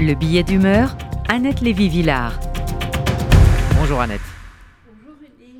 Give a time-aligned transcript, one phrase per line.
[0.00, 0.96] Le billet d'humeur,
[1.28, 2.38] Annette Lévy-Villard.
[3.76, 4.20] Bonjour Annette.
[4.86, 5.56] Bonjour Rudy.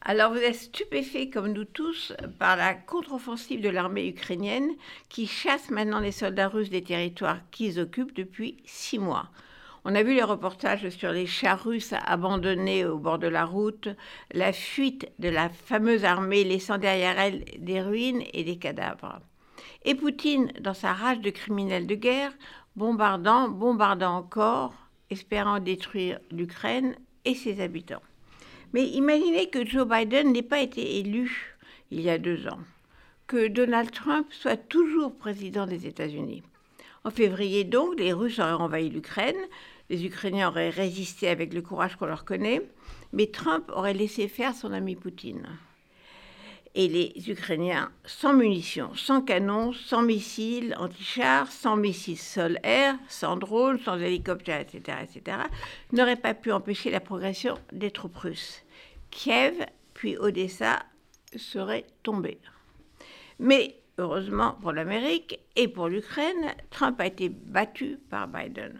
[0.00, 4.70] Alors vous êtes stupéfait comme nous tous par la contre-offensive de l'armée ukrainienne
[5.08, 9.28] qui chasse maintenant les soldats russes des territoires qu'ils occupent depuis six mois.
[9.84, 13.88] On a vu les reportages sur les chars russes abandonnés au bord de la route,
[14.32, 19.20] la fuite de la fameuse armée laissant derrière elle des ruines et des cadavres.
[19.84, 22.32] Et Poutine, dans sa rage de criminel de guerre,
[22.78, 24.72] bombardant, bombardant encore,
[25.10, 28.02] espérant détruire l'Ukraine et ses habitants.
[28.72, 31.56] Mais imaginez que Joe Biden n'ait pas été élu
[31.90, 32.60] il y a deux ans,
[33.26, 36.42] que Donald Trump soit toujours président des États-Unis.
[37.04, 39.36] En février donc, les Russes auraient envahi l'Ukraine,
[39.90, 42.62] les Ukrainiens auraient résisté avec le courage qu'on leur connaît,
[43.12, 45.48] mais Trump aurait laissé faire son ami Poutine
[46.74, 53.78] et les Ukrainiens sans munitions, sans canons, sans missiles anti-chars, sans missiles sol-air, sans drones,
[53.78, 55.38] sans hélicoptères, etc., etc.,
[55.92, 58.62] n'auraient pas pu empêcher la progression des troupes russes.
[59.10, 60.80] Kiev, puis Odessa,
[61.36, 62.38] seraient tombés.
[63.38, 68.78] Mais heureusement pour l'Amérique et pour l'Ukraine, Trump a été battu par Biden.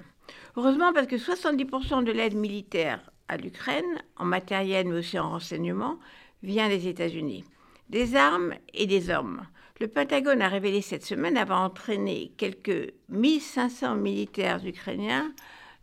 [0.57, 5.99] Heureusement parce que 70% de l'aide militaire à l'Ukraine, en matériel mais aussi en renseignement,
[6.43, 7.45] vient des États-Unis
[7.91, 9.43] des armes et des hommes.
[9.81, 15.33] Le Pentagone a révélé cette semaine avoir entraîné quelques 1500 militaires ukrainiens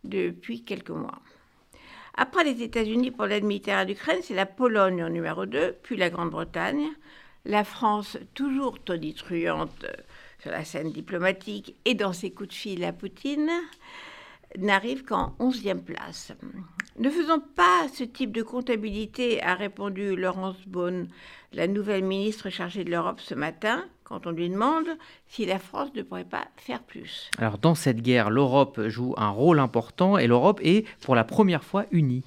[0.04, 1.20] depuis quelques mois.
[2.14, 5.96] Après les États-Unis pour l'aide militaire à l'Ukraine, c'est la Pologne en numéro 2, puis
[5.96, 6.88] la Grande-Bretagne.
[7.44, 9.86] La France, toujours tonitruante
[10.40, 13.50] sur la scène diplomatique et dans ses coups de fil à Poutine,
[14.58, 16.32] n'arrive qu'en 11e place.
[16.98, 21.08] Ne faisons pas ce type de comptabilité, a répondu Laurence Beaune,
[21.52, 24.86] la nouvelle ministre chargée de l'Europe ce matin, quand on lui demande
[25.28, 27.30] si la France ne pourrait pas faire plus.
[27.36, 31.64] Alors dans cette guerre, l'Europe joue un rôle important et l'Europe est pour la première
[31.64, 32.24] fois unie.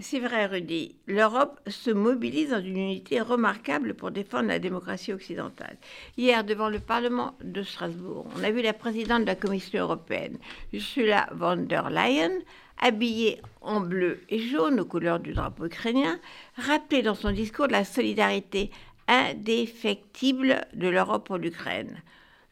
[0.00, 0.96] C'est vrai, Rudy.
[1.06, 5.76] L'Europe se mobilise dans une unité remarquable pour défendre la démocratie occidentale.
[6.16, 10.38] Hier, devant le Parlement de Strasbourg, on a vu la présidente de la Commission européenne,
[10.72, 12.32] Ursula von der Leyen,
[12.80, 16.18] habillée en bleu et jaune aux couleurs du drapeau ukrainien,
[16.56, 18.70] rappeler dans son discours la solidarité
[19.06, 22.02] indéfectible de l'Europe pour l'Ukraine.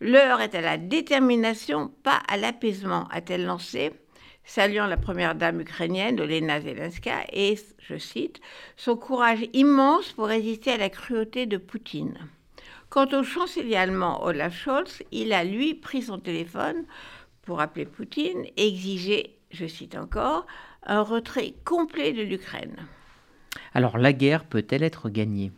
[0.00, 3.92] L'heure est à la détermination, pas à l'apaisement, a-t-elle lancé
[4.44, 8.40] saluant la première dame ukrainienne, Olena Zelenska, et, je cite,
[8.76, 12.18] son courage immense pour résister à la cruauté de Poutine.
[12.90, 16.84] Quant au chancelier allemand Olaf Scholz, il a, lui, pris son téléphone
[17.42, 20.46] pour appeler Poutine et exiger, je cite encore,
[20.84, 22.76] un retrait complet de l'Ukraine.
[23.74, 25.52] Alors la guerre peut-elle être gagnée?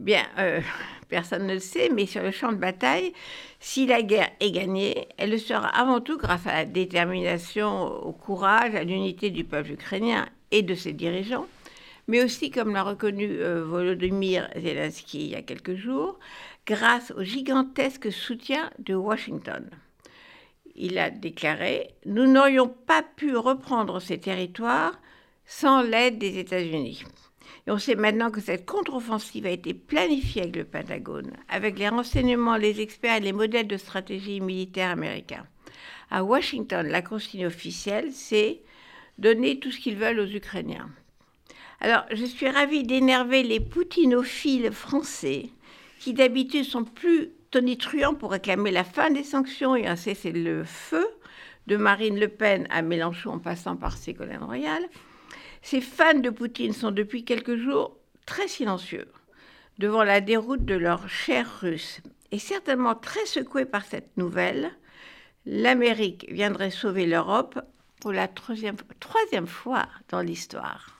[0.00, 0.62] Bien, euh,
[1.10, 3.12] personne ne le sait, mais sur le champ de bataille,
[3.60, 8.12] si la guerre est gagnée, elle le sera avant tout grâce à la détermination, au
[8.12, 11.46] courage, à l'unité du peuple ukrainien et de ses dirigeants,
[12.08, 16.18] mais aussi, comme l'a reconnu euh, Volodymyr Zelensky il y a quelques jours,
[16.66, 19.68] grâce au gigantesque soutien de Washington.
[20.76, 24.98] Il a déclaré Nous n'aurions pas pu reprendre ces territoires
[25.44, 27.04] sans l'aide des États-Unis.
[27.66, 31.88] Et on sait maintenant que cette contre-offensive a été planifiée avec le Pentagone, avec les
[31.88, 35.46] renseignements, les experts et les modèles de stratégie militaire américains.
[36.10, 38.60] À Washington, la consigne officielle, c'est
[39.18, 40.90] donner tout ce qu'ils veulent aux Ukrainiens.
[41.80, 45.50] Alors, je suis ravie d'énerver les poutinophiles français,
[45.98, 51.06] qui d'habitude sont plus tonitruants pour réclamer la fin des sanctions et un cessez-le-feu,
[51.66, 54.82] de Marine Le Pen à Mélenchon en passant par Ségolène Royal.
[55.62, 59.06] Ces fans de Poutine sont depuis quelques jours très silencieux
[59.78, 62.00] devant la déroute de leur cher russe
[62.32, 64.70] et certainement très secoués par cette nouvelle.
[65.46, 67.58] L'Amérique viendrait sauver l'Europe
[68.00, 70.98] pour la troisième, troisième fois dans l'histoire.